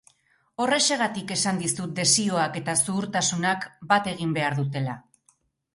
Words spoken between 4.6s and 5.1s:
dutela.